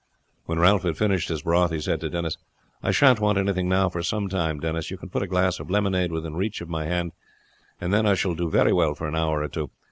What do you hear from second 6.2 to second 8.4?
reach of my hand, and then I shall